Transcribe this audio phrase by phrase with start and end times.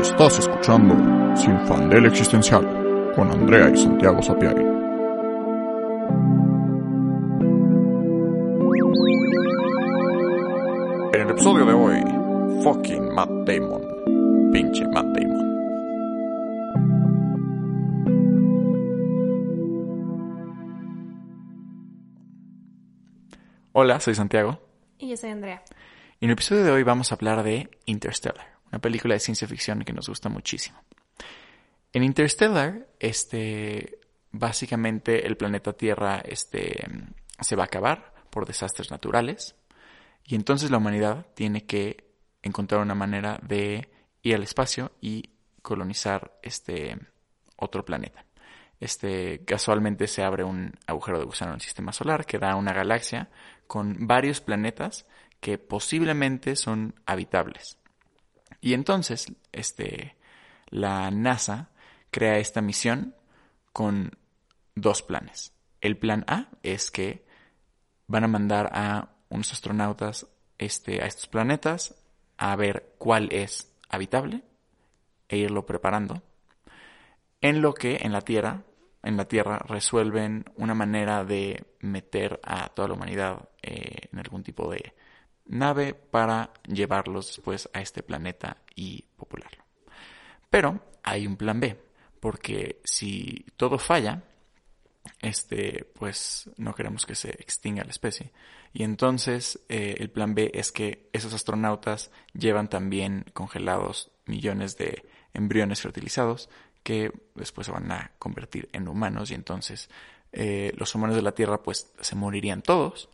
[0.00, 0.94] Estás escuchando
[1.36, 4.62] Sin Fandel Existencial con Andrea y Santiago Sapiari.
[11.12, 14.52] En el episodio de hoy, fucking Matt Damon.
[14.52, 15.46] Pinche Matt Damon.
[23.72, 24.58] Hola, soy Santiago.
[24.98, 25.62] Y yo soy Andrea.
[26.20, 29.84] En el episodio de hoy vamos a hablar de Interstellar, una película de ciencia ficción
[29.84, 30.78] que nos gusta muchísimo.
[31.94, 34.00] En Interstellar, este,
[34.30, 36.84] básicamente el planeta Tierra este,
[37.40, 39.56] se va a acabar por desastres naturales
[40.24, 42.04] y entonces la humanidad tiene que
[42.42, 43.88] encontrar una manera de
[44.22, 45.30] ir al espacio y
[45.62, 46.98] colonizar este
[47.56, 48.26] otro planeta.
[48.78, 52.74] Este, casualmente se abre un agujero de gusano en el sistema solar que da una
[52.74, 53.30] galaxia
[53.66, 55.06] con varios planetas
[55.40, 57.78] que posiblemente son habitables.
[58.60, 60.16] Y entonces, este,
[60.68, 61.70] la NASA
[62.10, 63.14] crea esta misión
[63.72, 64.12] con
[64.74, 65.52] dos planes.
[65.80, 67.26] El plan A es que
[68.06, 70.26] van a mandar a unos astronautas
[70.58, 71.94] este, a estos planetas
[72.38, 74.42] a ver cuál es habitable
[75.28, 76.22] e irlo preparando.
[77.40, 78.62] En lo que en la Tierra,
[79.02, 84.42] en la Tierra resuelven una manera de meter a toda la humanidad eh, en algún
[84.42, 84.94] tipo de
[85.48, 89.64] nave para llevarlos después a este planeta y popularlo.
[90.50, 91.78] Pero hay un plan B,
[92.20, 94.22] porque si todo falla,
[95.20, 98.32] este, pues no queremos que se extinga la especie.
[98.72, 105.08] Y entonces eh, el plan B es que esos astronautas llevan también congelados millones de
[105.32, 106.48] embriones fertilizados
[106.82, 109.90] que después se van a convertir en humanos y entonces
[110.32, 113.08] eh, los humanos de la Tierra pues se morirían todos,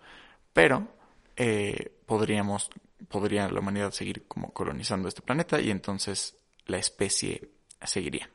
[0.52, 0.88] pero
[1.36, 2.70] eh, podríamos,
[3.08, 6.36] podría la humanidad seguir como colonizando este planeta y entonces
[6.66, 7.50] la especie
[7.82, 8.30] seguiría.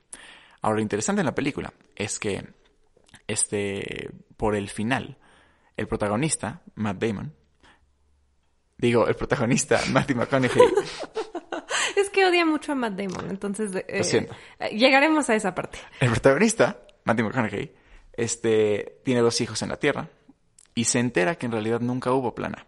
[0.61, 2.45] Ahora, lo interesante en la película es que
[3.27, 5.17] este, por el final,
[5.75, 7.33] el protagonista, Matt Damon,
[8.77, 10.61] digo, el protagonista, Matthew McConaughey,
[11.95, 14.35] Es que odia mucho a Matt Damon, entonces eh, Lo siento.
[14.59, 15.79] eh, llegaremos a esa parte.
[15.99, 17.73] el protagonista, Matthew McConaughey,
[18.13, 20.09] este, tiene dos hijos en la Tierra
[20.75, 22.65] y se entera que en realidad nunca hubo plan A.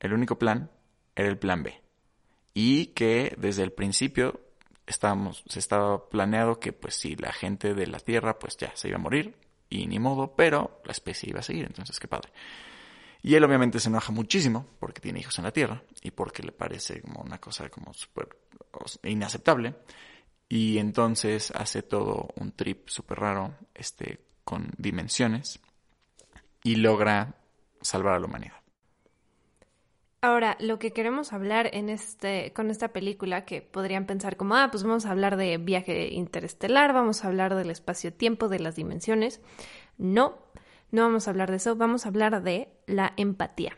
[0.00, 0.70] El único plan
[1.14, 1.80] era el plan B.
[2.54, 4.40] Y que desde el principio
[4.86, 8.88] estábamos, se estaba planeado que pues si la gente de la Tierra pues ya se
[8.88, 9.36] iba a morir
[9.68, 12.30] y ni modo, pero la especie iba a seguir, entonces qué padre.
[13.22, 16.52] Y él obviamente se enoja muchísimo porque tiene hijos en la Tierra y porque le
[16.52, 18.28] parece como una cosa como súper
[19.02, 19.74] inaceptable.
[20.48, 25.58] Y entonces hace todo un trip súper raro, este, con dimensiones
[26.62, 27.34] y logra
[27.80, 28.65] salvar a la humanidad.
[30.22, 34.68] Ahora, lo que queremos hablar en este, con esta película, que podrían pensar como, ah,
[34.70, 39.40] pues vamos a hablar de viaje interestelar, vamos a hablar del espacio-tiempo, de las dimensiones.
[39.98, 40.38] No,
[40.90, 43.76] no vamos a hablar de eso, vamos a hablar de la empatía.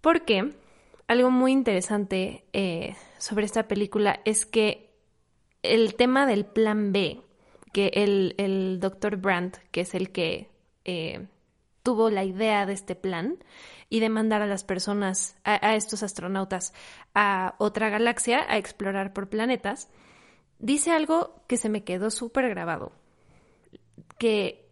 [0.00, 0.52] Porque
[1.06, 4.90] algo muy interesante eh, sobre esta película es que
[5.62, 7.22] el tema del plan B,
[7.72, 10.50] que el, el doctor Brandt, que es el que
[10.84, 11.28] eh,
[11.84, 13.36] tuvo la idea de este plan
[13.90, 16.72] y de mandar a las personas, a, estos astronautas,
[17.14, 19.90] a otra galaxia a explorar por planetas,
[20.58, 22.92] dice algo que se me quedó súper grabado,
[24.18, 24.66] que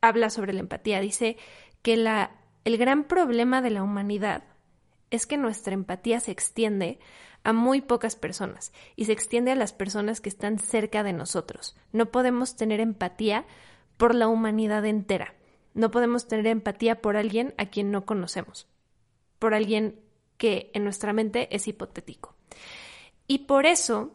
[0.00, 1.00] habla sobre la empatía.
[1.00, 1.36] Dice
[1.82, 2.30] que la,
[2.64, 4.44] el gran problema de la humanidad
[5.10, 7.00] es que nuestra empatía se extiende
[7.42, 11.76] a muy pocas personas y se extiende a las personas que están cerca de nosotros.
[11.92, 13.44] No podemos tener empatía
[13.96, 15.34] por la humanidad entera.
[15.74, 18.66] No podemos tener empatía por alguien a quien no conocemos,
[19.38, 20.00] por alguien
[20.36, 22.34] que en nuestra mente es hipotético.
[23.26, 24.12] Y por eso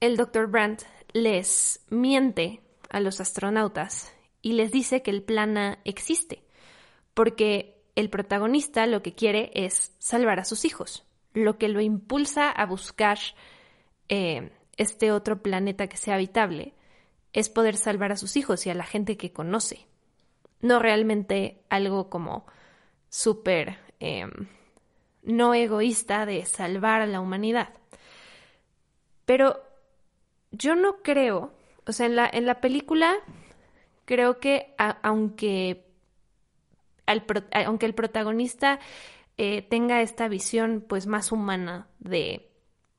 [0.00, 0.46] el Dr.
[0.46, 4.12] Brandt les miente a los astronautas
[4.42, 6.42] y les dice que el plan A existe,
[7.14, 12.50] porque el protagonista lo que quiere es salvar a sus hijos, lo que lo impulsa
[12.50, 13.18] a buscar
[14.08, 16.74] eh, este otro planeta que sea habitable
[17.32, 19.86] es poder salvar a sus hijos y a la gente que conoce,
[20.62, 22.46] no realmente algo como
[23.08, 24.26] súper eh,
[25.22, 27.74] no egoísta de salvar a la humanidad.
[29.26, 29.60] Pero
[30.50, 31.52] yo no creo,
[31.86, 33.14] o sea, en la, en la película
[34.04, 35.84] creo que aunque,
[37.06, 38.80] aunque el protagonista
[39.38, 42.48] eh, tenga esta visión pues más humana de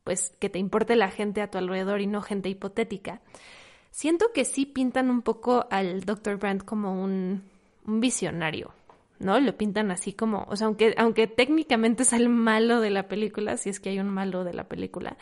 [0.03, 3.21] pues que te importe la gente a tu alrededor y no gente hipotética,
[3.91, 6.37] siento que sí pintan un poco al Dr.
[6.37, 7.43] Brandt como un,
[7.85, 8.73] un visionario,
[9.19, 9.39] ¿no?
[9.39, 13.57] Lo pintan así como, o sea, aunque, aunque técnicamente es el malo de la película,
[13.57, 15.17] si es que hay un malo de la película,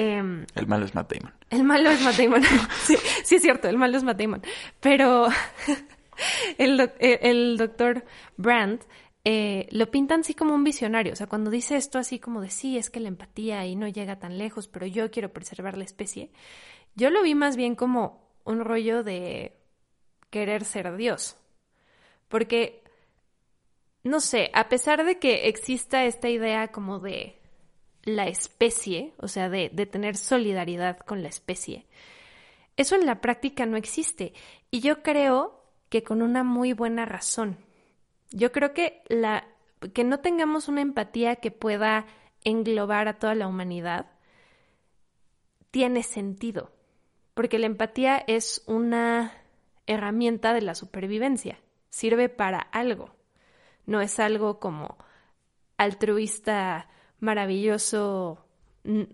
[0.00, 1.34] Em, el malo es Matt Damon.
[1.50, 2.42] El malo es Matt Damon.
[2.84, 4.42] sí, sí, es cierto, el malo es Matt Damon.
[4.80, 5.28] Pero
[6.58, 8.04] el, el, doctor
[8.38, 8.84] Brandt
[9.24, 11.12] eh, lo pintan así como un visionario.
[11.12, 13.88] O sea, cuando dice esto así como de sí, es que la empatía ahí no
[13.88, 16.30] llega tan lejos, pero yo quiero preservar la especie.
[16.94, 19.54] Yo lo vi más bien como un rollo de
[20.30, 21.36] querer ser Dios.
[22.30, 22.82] Porque,
[24.02, 27.38] no sé, a pesar de que exista esta idea como de
[28.04, 31.84] la especie, o sea, de, de tener solidaridad con la especie,
[32.78, 34.32] eso en la práctica no existe.
[34.70, 37.58] Y yo creo que con una muy buena razón.
[38.30, 39.46] Yo creo que la
[39.92, 42.06] que no tengamos una empatía que pueda
[42.44, 44.06] englobar a toda la humanidad
[45.70, 46.72] tiene sentido,
[47.34, 49.32] porque la empatía es una
[49.86, 51.58] herramienta de la supervivencia,
[51.90, 53.14] sirve para algo,
[53.86, 54.96] no es algo como
[55.76, 56.88] altruista
[57.18, 58.46] maravilloso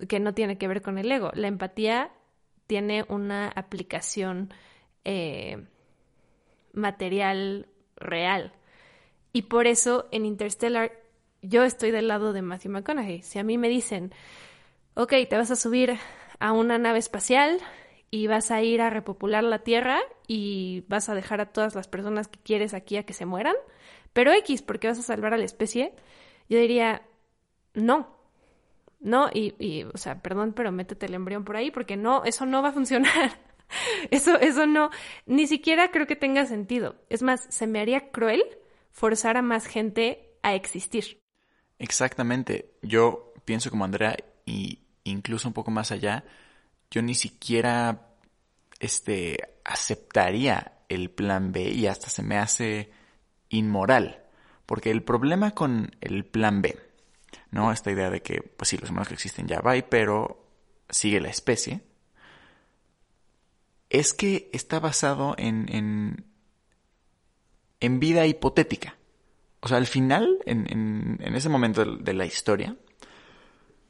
[0.09, 1.31] que no tiene que ver con el ego.
[1.35, 2.13] La empatía
[2.67, 4.53] tiene una aplicación
[5.05, 5.65] eh,
[6.73, 8.53] material real.
[9.33, 10.93] Y por eso en Interstellar
[11.43, 13.23] yo estoy del lado de Matthew McConaughey.
[13.23, 14.13] Si a mí me dicen,
[14.95, 15.99] ok, te vas a subir
[16.39, 17.61] a una nave espacial
[18.11, 21.89] y vas a ir a repopular la Tierra y vas a dejar a todas las
[21.89, 23.55] personas que quieres aquí a que se mueran,
[24.13, 25.95] pero X, porque vas a salvar a la especie,
[26.49, 27.03] yo diría,
[27.75, 28.17] no,
[29.01, 32.63] no, y, o sea, perdón, pero métete el embrión por ahí porque no, eso no
[32.63, 33.39] va a funcionar.
[34.13, 34.91] Eso, eso no,
[35.27, 36.95] ni siquiera creo que tenga sentido.
[37.09, 38.45] Es más, se me haría cruel
[38.93, 41.19] forzar a más gente a existir.
[41.81, 42.71] Exactamente.
[42.83, 46.23] Yo pienso como Andrea y incluso un poco más allá,
[46.93, 48.07] yo ni siquiera
[48.79, 52.91] este aceptaría el plan B y hasta se me hace
[53.49, 54.25] inmoral,
[54.65, 56.79] porque el problema con el plan B,
[57.51, 57.73] ¿no?
[57.73, 60.47] Esta idea de que pues sí, los humanos que existen ya va, pero
[60.89, 61.83] sigue la especie
[63.91, 66.25] es que está basado en, en,
[67.81, 68.97] en vida hipotética.
[69.61, 72.77] O sea, al final, en, en, en ese momento de, la historia,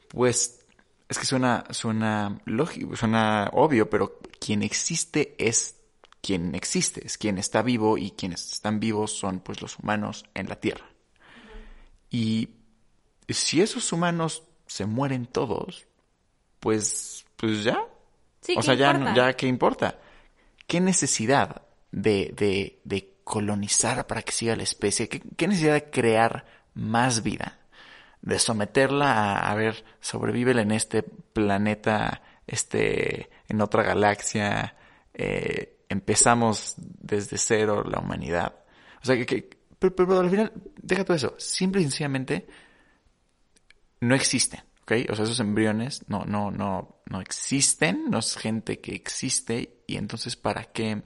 [0.09, 0.66] pues
[1.09, 5.77] es que suena, suena lógico, suena obvio, pero quien existe es
[6.21, 10.49] quien existe, es quien está vivo y quienes están vivos son pues los humanos en
[10.49, 10.87] la Tierra.
[12.11, 12.49] Y
[13.29, 15.87] si esos humanos se mueren todos,
[16.61, 17.81] pues, pues ya,
[18.57, 19.99] o sea, ya, ya, ¿qué importa?
[20.67, 21.63] ¿Qué necesidad
[21.93, 25.09] de, de, de colonizar para que siga la especie?
[25.09, 27.61] ¿Qué, necesidad de crear más vida?
[28.23, 34.77] De someterla a, a ver, sobrevive en este planeta, este, en otra galaxia,
[35.15, 38.55] eh, empezamos desde cero la humanidad.
[39.03, 39.49] O sea, que,
[39.79, 42.47] pero, pero, al final, deja todo eso, simple y sencillamente
[44.01, 44.61] no existen.
[44.89, 49.97] O sea, esos embriones no, no, no, no existen, no es gente que existe y
[49.97, 51.03] entonces ¿para qué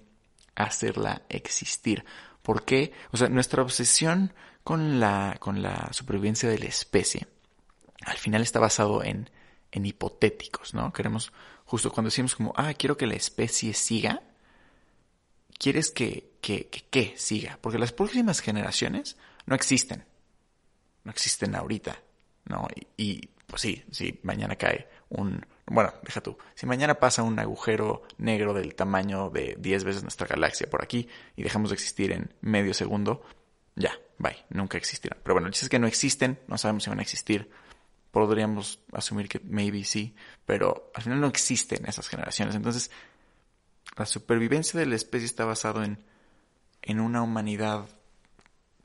[0.54, 2.04] hacerla existir?
[2.42, 2.92] ¿Por qué?
[3.10, 4.34] O sea, nuestra obsesión
[4.64, 7.26] con la, con la supervivencia de la especie
[8.04, 9.30] al final está basado en,
[9.72, 10.92] en hipotéticos, ¿no?
[10.92, 11.32] Queremos,
[11.64, 14.22] justo cuando decimos como, ah, quiero que la especie siga,
[15.58, 19.16] quieres que, que, que, que siga, porque las próximas generaciones
[19.46, 20.04] no existen,
[21.04, 22.00] no existen ahorita,
[22.46, 22.66] ¿no?
[22.96, 25.44] y pues sí, si mañana cae un...
[25.66, 26.36] Bueno, deja tú.
[26.54, 31.08] Si mañana pasa un agujero negro del tamaño de 10 veces nuestra galaxia por aquí
[31.36, 33.22] y dejamos de existir en medio segundo,
[33.80, 35.18] ya, bye, nunca existirán.
[35.22, 37.50] Pero bueno, el es que no existen, no sabemos si van a existir.
[38.10, 42.54] Podríamos asumir que maybe sí, pero al final no existen esas generaciones.
[42.54, 42.90] Entonces,
[43.96, 46.04] la supervivencia de la especie está basado en,
[46.82, 47.88] en una humanidad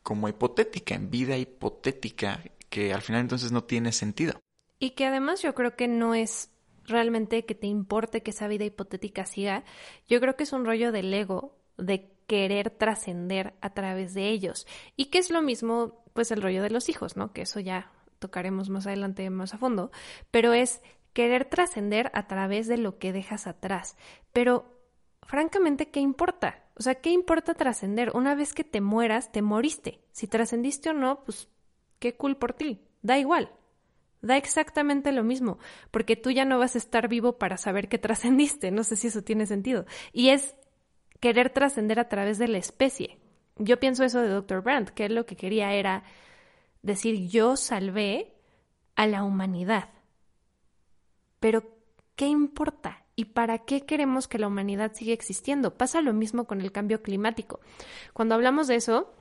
[0.04, 4.40] como hipotética, en vida hipotética, que al final entonces no tiene sentido.
[4.80, 6.52] Y que además yo creo que no es
[6.86, 9.64] realmente que te importe que esa vida hipotética siga.
[10.08, 14.68] Yo creo que es un rollo del ego, de querer trascender a través de ellos.
[14.96, 17.34] Y que es lo mismo, pues, el rollo de los hijos, ¿no?
[17.34, 19.92] Que eso ya tocaremos más adelante más a fondo.
[20.32, 20.82] Pero es
[21.14, 23.96] querer trascender a través de lo que dejas atrás.
[24.34, 24.80] Pero,
[25.24, 26.64] francamente, ¿qué importa?
[26.76, 28.12] O sea, ¿qué importa trascender?
[28.16, 30.02] Una vez que te mueras, te moriste.
[30.12, 31.48] Si trascendiste o no, pues,
[32.00, 32.82] qué cool por ti.
[33.02, 33.52] Da igual.
[34.22, 35.60] Da exactamente lo mismo,
[35.92, 39.08] porque tú ya no vas a estar vivo para saber que trascendiste, no sé si
[39.08, 39.86] eso tiene sentido.
[40.14, 40.56] Y es
[41.20, 43.20] querer trascender a través de la especie.
[43.58, 44.62] Yo pienso eso de Dr.
[44.62, 46.04] Brandt, que lo que quería era
[46.82, 48.36] decir yo salvé
[48.96, 49.90] a la humanidad.
[51.40, 51.64] Pero,
[52.16, 53.06] ¿qué importa?
[53.16, 55.78] ¿Y para qué queremos que la humanidad siga existiendo?
[55.78, 57.60] Pasa lo mismo con el cambio climático.
[58.14, 59.14] Cuando hablamos de eso,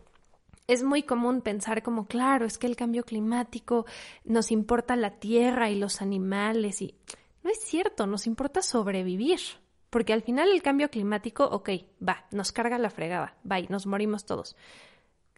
[0.67, 3.87] es muy común pensar como, claro, es que el cambio climático
[4.25, 6.97] nos importa la tierra y los animales y...
[7.43, 9.39] No es cierto, nos importa sobrevivir.
[9.95, 11.71] Porque al final el cambio climático, ok,
[12.03, 14.57] va, nos carga la fregada, va, y nos morimos todos.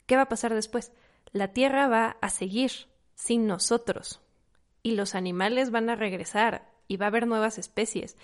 [0.07, 0.93] ¿Qué va a pasar después?
[1.31, 2.71] La Tierra va a seguir
[3.15, 4.23] sin nosotros.
[4.83, 8.17] Y los animales van a regresar y va a haber nuevas especies.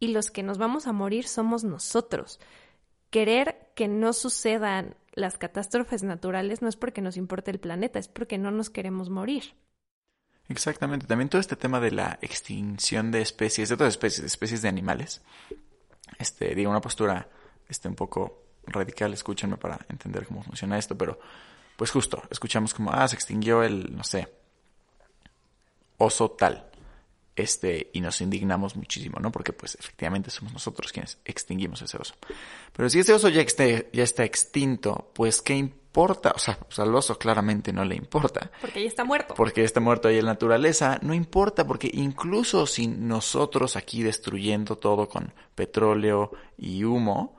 [0.00, 2.40] Y los que nos vamos a morir somos nosotros.
[3.10, 8.08] Querer que no sucedan las catástrofes naturales no es porque nos importe el planeta, es
[8.08, 9.52] porque no nos queremos morir.
[10.48, 11.06] Exactamente.
[11.06, 14.68] También todo este tema de la extinción de especies, de todas especies, de especies de
[14.68, 15.20] animales.
[16.18, 17.28] Este, digo, una postura
[17.68, 21.18] este, un poco radical, escúchenme para entender cómo funciona esto, pero
[21.76, 24.28] pues justo, escuchamos como, ah, se extinguió el, no sé,
[25.98, 26.68] oso tal
[27.38, 29.30] este, y nos indignamos muchísimo, ¿no?
[29.30, 32.14] Porque pues efectivamente somos nosotros quienes extinguimos ese oso.
[32.72, 33.44] Pero si ese oso ya,
[33.92, 35.87] ya está extinto, pues ¿qué importa?
[36.00, 38.50] O sea, pues, al oso claramente no le importa.
[38.60, 39.34] Porque ya está muerto.
[39.34, 44.78] Porque está muerto ahí en la naturaleza, no importa, porque incluso si nosotros aquí destruyendo
[44.78, 47.36] todo con petróleo y humo,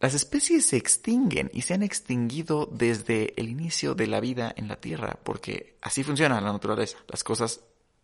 [0.00, 4.68] las especies se extinguen y se han extinguido desde el inicio de la vida en
[4.68, 6.96] la Tierra, porque así funciona la naturaleza.
[7.08, 7.60] Las cosas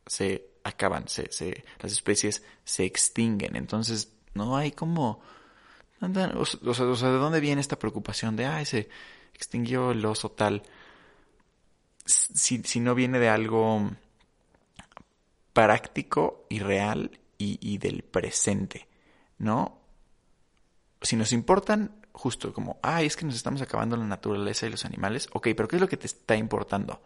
[0.07, 3.57] se acaban, se, se, las especies se extinguen.
[3.57, 5.21] Entonces, no hay como...
[6.02, 8.88] O sea, ¿de dónde viene esta preocupación de, ay, se
[9.35, 10.62] extinguió el oso tal?
[12.05, 13.91] Si, si no viene de algo
[15.53, 18.89] práctico y real y, y del presente,
[19.39, 19.79] ¿no?
[21.01, 24.85] Si nos importan justo como, ay, es que nos estamos acabando la naturaleza y los
[24.85, 27.01] animales, ok, pero ¿qué es lo que te está importando?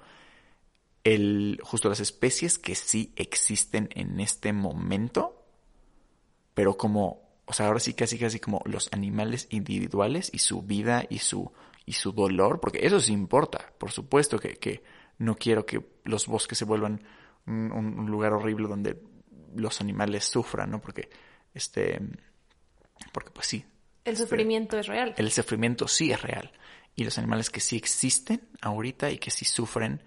[1.06, 5.46] el, justo las especies que sí existen en este momento,
[6.52, 11.06] pero como, o sea, ahora sí casi casi como los animales individuales y su vida
[11.08, 11.52] y su,
[11.86, 14.82] y su dolor, porque eso sí importa, por supuesto que, que
[15.18, 17.00] no quiero que los bosques se vuelvan
[17.46, 19.00] un, lugar horrible donde
[19.54, 20.80] los animales sufran, ¿no?
[20.80, 21.08] Porque,
[21.54, 22.00] este,
[23.12, 23.64] porque pues sí.
[24.04, 25.14] El este, sufrimiento es real.
[25.16, 26.52] El sufrimiento sí es real.
[26.94, 30.02] Y los animales que sí existen ahorita y que sí sufren,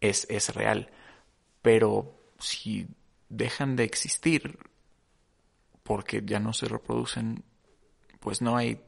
[0.00, 0.90] es, es real.
[1.60, 2.86] Pero si
[3.28, 4.58] dejan de existir
[5.82, 7.44] porque ya no se reproducen,
[8.20, 8.80] pues no hay,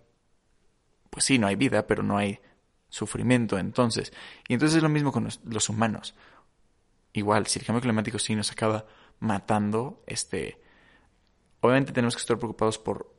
[1.15, 2.41] pues sí, no hay vida, pero no hay
[2.89, 4.13] sufrimiento entonces.
[4.49, 6.17] Y entonces es lo mismo con los, humanos.
[7.13, 8.85] Igual, si el cambio climático sí nos acaba
[9.21, 10.61] matando, este,
[11.61, 13.15] obviamente tenemos que estar preocupados por,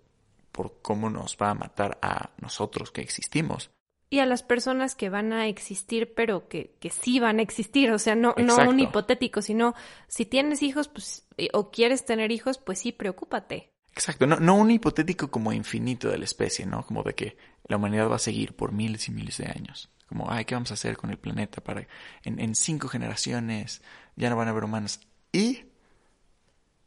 [0.51, 3.71] por cómo nos va a matar a nosotros que existimos
[4.09, 7.91] y a las personas que van a existir, pero que, que sí van a existir,
[7.91, 9.73] o sea, no, no un hipotético, sino
[10.07, 13.74] si tienes hijos, pues, o quieres tener hijos, pues sí, preocúpate.
[13.95, 16.85] Exacto, no, no un hipotético como infinito de la especie, ¿no?
[16.85, 17.37] Como de que
[17.67, 19.89] la humanidad va a seguir por miles y miles de años.
[20.07, 21.87] Como, ay, ¿qué vamos a hacer con el planeta para
[22.23, 23.81] en, cinco generaciones
[24.15, 24.99] ya no van a haber humanos?
[25.31, 25.63] Y,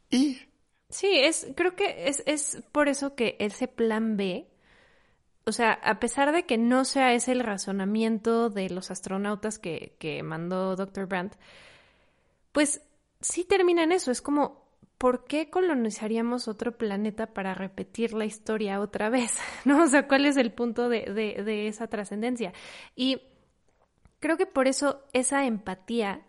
[0.09, 0.39] y.
[0.89, 4.47] Sí, es, creo que es, es por eso que ese plan B
[5.49, 9.95] o sea, a pesar de que no sea ese el razonamiento de los astronautas que,
[9.97, 11.07] que mandó Dr.
[11.07, 11.37] Brandt,
[12.51, 12.81] pues
[13.19, 14.11] sí termina en eso.
[14.11, 14.58] Es como,
[14.99, 19.31] ¿por qué colonizaríamos otro planeta para repetir la historia otra vez?
[19.65, 19.83] ¿No?
[19.83, 22.53] O sea, ¿cuál es el punto de, de, de esa trascendencia?
[22.95, 23.23] Y
[24.19, 26.27] creo que por eso esa empatía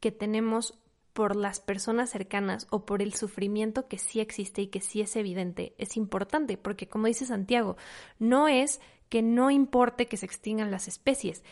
[0.00, 0.78] que tenemos
[1.12, 5.14] por las personas cercanas o por el sufrimiento que sí existe y que sí es
[5.16, 7.76] evidente es importante, porque como dice Santiago,
[8.18, 11.44] no es que no importe que se extingan las especies.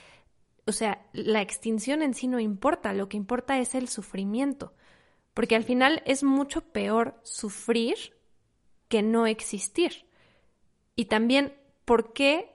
[0.67, 4.73] O sea, la extinción en sí no importa, lo que importa es el sufrimiento,
[5.35, 7.97] porque al final es mucho peor sufrir
[8.89, 10.07] que no existir.
[10.97, 12.55] Y también, ¿por qué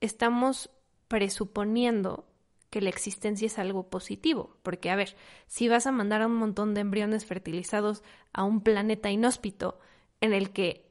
[0.00, 0.70] estamos
[1.08, 2.26] presuponiendo
[2.74, 5.14] que la existencia es algo positivo, porque a ver,
[5.46, 8.02] si vas a mandar a un montón de embriones fertilizados
[8.32, 9.78] a un planeta inhóspito
[10.20, 10.90] en el que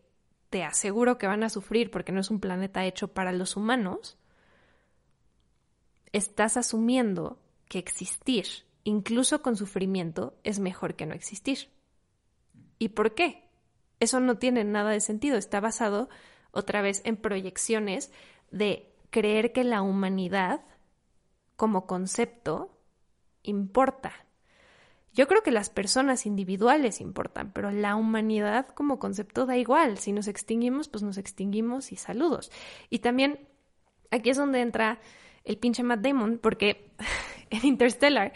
[0.49, 4.17] te aseguro que van a sufrir porque no es un planeta hecho para los humanos,
[6.13, 7.37] estás asumiendo
[7.67, 8.45] que existir,
[8.83, 11.69] incluso con sufrimiento, es mejor que no existir.
[12.79, 13.49] ¿Y por qué?
[13.99, 16.09] Eso no tiene nada de sentido, está basado
[16.51, 18.11] otra vez en proyecciones
[18.51, 20.61] de creer que la humanidad
[21.55, 22.77] como concepto
[23.43, 24.13] importa.
[25.13, 29.99] Yo creo que las personas individuales importan, pero la humanidad como concepto da igual.
[29.99, 32.51] Si nos extinguimos, pues nos extinguimos y saludos.
[32.89, 33.47] Y también
[34.09, 34.99] aquí es donde entra
[35.43, 36.91] el pinche Matt Damon, porque
[37.57, 38.33] en Interstellar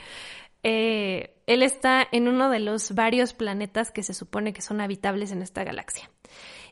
[0.64, 5.32] eh, él está en uno de los varios planetas que se supone que son habitables
[5.32, 6.10] en esta galaxia.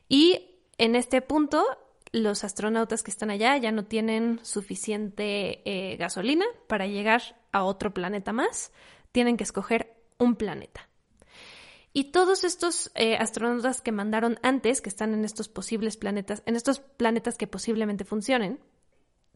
[0.08, 1.64] Y en este punto
[2.12, 7.22] los astronautas que están allá ya no tienen suficiente eh, gasolina para llegar
[7.52, 8.72] a otro planeta más,
[9.12, 10.88] tienen que escoger un planeta.
[11.92, 16.54] Y todos estos eh, astronautas que mandaron antes, que están en estos posibles planetas, en
[16.56, 18.60] estos planetas que posiblemente funcionen,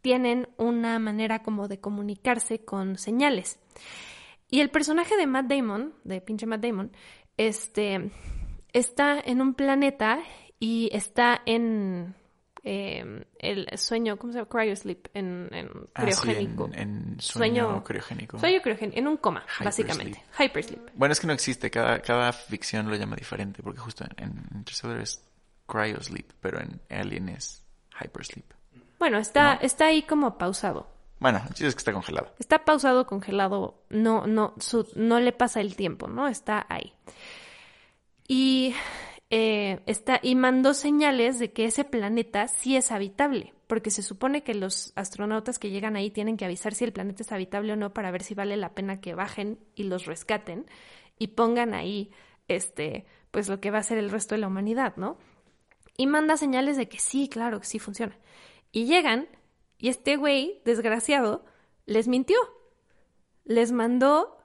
[0.02, 3.58] tienen una manera como de comunicarse con señales.
[4.50, 6.90] Y el personaje de Matt Damon, de pinche Matt Damon,
[7.36, 8.10] este,
[8.72, 10.20] está en un planeta
[10.58, 12.14] y está en
[12.62, 14.50] eh, el sueño, ¿cómo se llama?
[14.50, 16.66] Cryosleep, en, en Ah, sí, criogénico.
[16.74, 16.74] en,
[17.14, 18.38] en sueño, criogénico.
[18.38, 19.64] Sueño criogénico, en un coma, Hypersleep.
[19.88, 20.22] básicamente.
[20.38, 20.90] Hypersleep.
[20.94, 24.44] Bueno, es que no existe, cada, cada ficción lo llama diferente, porque justo en, en
[24.58, 25.24] Interstellar es
[25.66, 27.64] cryosleep, pero en Alien es
[28.02, 28.44] hypersleep.
[29.00, 30.86] Bueno, está, está ahí como pausado.
[31.18, 32.32] Bueno, el chiste es que está congelado.
[32.38, 36.28] Está pausado, congelado, no, no, su- no le pasa el tiempo, ¿no?
[36.28, 36.92] Está ahí.
[38.28, 38.74] Y
[39.30, 44.42] eh, está, y mandó señales de que ese planeta sí es habitable, porque se supone
[44.42, 47.76] que los astronautas que llegan ahí tienen que avisar si el planeta es habitable o
[47.76, 50.66] no para ver si vale la pena que bajen y los rescaten
[51.18, 52.10] y pongan ahí,
[52.48, 55.18] este, pues lo que va a ser el resto de la humanidad, ¿no?
[55.96, 58.16] Y manda señales de que sí, claro, que sí funciona.
[58.72, 59.28] Y llegan
[59.78, 61.44] y este güey, desgraciado,
[61.86, 62.38] les mintió.
[63.44, 64.38] Les mandó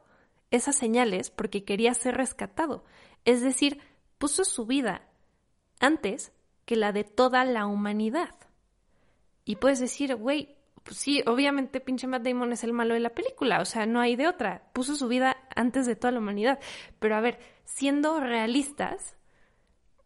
[0.49, 2.85] esas señales porque quería ser rescatado.
[3.25, 3.79] Es decir,
[4.17, 5.07] puso su vida
[5.79, 6.31] antes
[6.65, 8.35] que la de toda la humanidad.
[9.43, 13.09] Y puedes decir, güey, pues sí, obviamente pinche Matt Damon es el malo de la
[13.09, 14.69] película, o sea, no hay de otra.
[14.73, 16.59] Puso su vida antes de toda la humanidad.
[16.99, 19.14] Pero a ver, siendo realistas,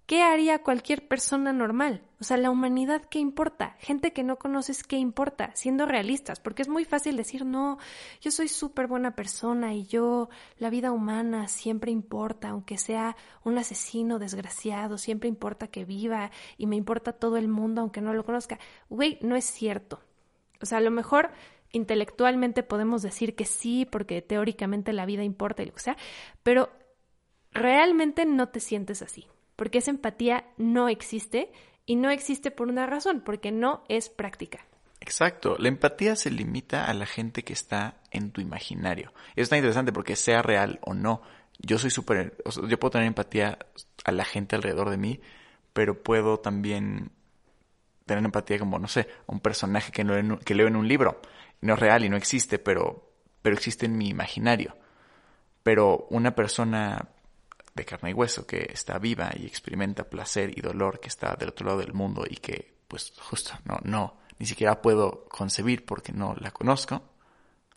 [0.09, 2.01] ¿qué haría cualquier persona normal?
[2.19, 3.75] O sea, la humanidad, ¿qué importa?
[3.77, 5.51] Gente que no conoces, ¿qué importa?
[5.53, 7.77] Siendo realistas, porque es muy fácil decir, no,
[8.19, 13.59] yo soy súper buena persona y yo, la vida humana siempre importa, aunque sea un
[13.59, 18.25] asesino desgraciado, siempre importa que viva y me importa todo el mundo, aunque no lo
[18.25, 18.57] conozca.
[18.89, 20.01] Güey, no es cierto.
[20.59, 21.29] O sea, a lo mejor
[21.71, 25.97] intelectualmente podemos decir que sí, porque teóricamente la vida importa y lo que sea,
[26.41, 26.71] pero
[27.51, 29.27] realmente no te sientes así,
[29.59, 31.51] porque esa empatía no existe
[31.85, 34.65] y no existe por una razón, porque no es práctica.
[35.01, 39.11] Exacto, la empatía se limita a la gente que está en tu imaginario.
[39.35, 41.21] Y es tan interesante porque sea real o no,
[41.57, 42.37] yo soy súper,
[42.69, 43.59] yo puedo tener empatía
[44.05, 45.19] a la gente alrededor de mí,
[45.73, 47.11] pero puedo también
[48.05, 51.19] tener empatía como, no sé, a un personaje que, no, que leo en un libro.
[51.59, 54.77] No es real y no existe, pero, pero existe en mi imaginario.
[55.63, 57.09] Pero una persona
[57.75, 61.49] de carne y hueso que está viva y experimenta placer y dolor, que está del
[61.49, 66.11] otro lado del mundo y que, pues, justo, no, no, ni siquiera puedo concebir porque
[66.11, 67.01] no la conozco,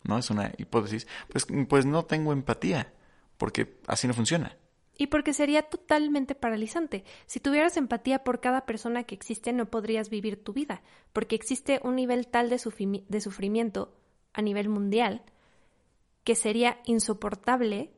[0.03, 0.17] ¿no?
[0.17, 1.07] Es una hipótesis.
[1.29, 2.93] Pues, pues no tengo empatía,
[3.37, 4.57] porque así no funciona.
[4.95, 7.03] Y porque sería totalmente paralizante.
[7.25, 11.79] Si tuvieras empatía por cada persona que existe, no podrías vivir tu vida, porque existe
[11.83, 13.95] un nivel tal de, de sufrimiento
[14.33, 15.23] a nivel mundial
[16.23, 17.91] que sería insoportable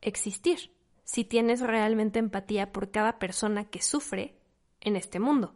[0.00, 0.71] existir
[1.04, 4.36] si tienes realmente empatía por cada persona que sufre
[4.80, 5.54] en este mundo.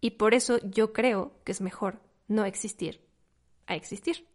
[0.00, 3.00] Y por eso yo creo que es mejor no existir
[3.66, 4.26] a existir.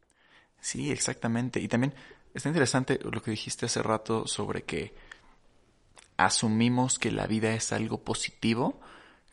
[0.62, 1.60] Sí, exactamente.
[1.60, 1.94] Y también
[2.34, 4.96] está interesante lo que dijiste hace rato sobre que
[6.16, 8.80] asumimos que la vida es algo positivo.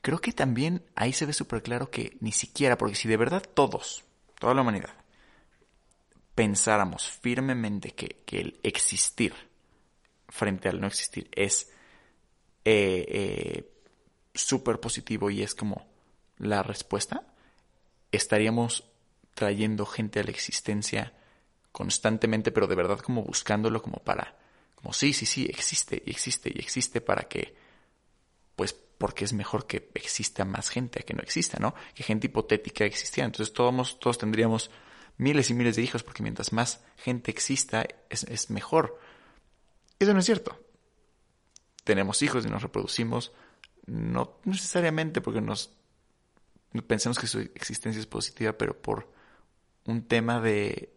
[0.02, 3.42] Creo que también ahí se ve súper claro que ni siquiera, porque si de verdad
[3.54, 4.04] todos,
[4.38, 4.94] toda la humanidad,
[6.34, 9.34] pensáramos firmemente que, que el existir
[10.34, 11.70] frente al no existir es
[12.64, 13.72] eh, eh,
[14.34, 15.86] súper positivo y es como
[16.38, 17.24] la respuesta,
[18.10, 18.82] estaríamos
[19.34, 21.12] trayendo gente a la existencia
[21.70, 24.36] constantemente, pero de verdad como buscándolo como para,
[24.74, 27.54] como sí, sí, sí, existe y existe y existe para que,
[28.56, 31.76] pues porque es mejor que exista más gente a que no exista, ¿no?
[31.94, 33.26] Que gente hipotética existiera.
[33.26, 34.70] Entonces todos, todos tendríamos
[35.16, 38.98] miles y miles de hijos porque mientras más gente exista es, es mejor.
[40.04, 40.58] Eso no es cierto.
[41.82, 43.32] Tenemos hijos y nos reproducimos,
[43.86, 45.74] no necesariamente porque nos
[46.86, 49.10] pensamos que su existencia es positiva, pero por
[49.86, 50.92] un tema de,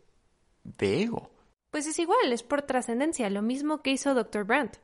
[0.66, 1.32] de ego.
[1.72, 4.44] Pues es igual, es por trascendencia, lo mismo que hizo Dr.
[4.44, 4.76] Brandt.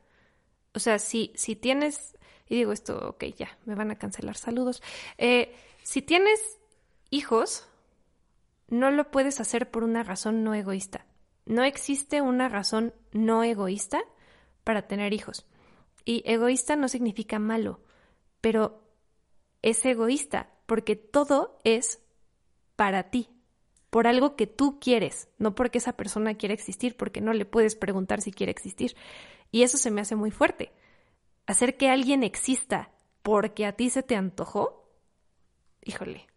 [0.74, 2.16] O sea, si, si tienes,
[2.48, 4.82] y digo esto, ok, ya, me van a cancelar saludos.
[5.18, 6.40] Eh, si tienes
[7.10, 7.68] hijos,
[8.70, 11.06] no lo puedes hacer por una razón no egoísta.
[11.46, 14.02] No existe una razón no egoísta
[14.64, 15.46] para tener hijos.
[16.06, 17.82] Y egoísta no significa malo,
[18.42, 18.84] pero
[19.62, 22.02] es egoísta porque todo es
[22.76, 23.30] para ti,
[23.90, 27.76] por algo que tú quieres, no porque esa persona quiere existir, porque no le puedes
[27.76, 28.96] preguntar si quiere existir.
[29.52, 30.74] Y eso se me hace muy fuerte.
[31.46, 34.90] Hacer que alguien exista porque a ti se te antojó,
[35.84, 36.28] híjole,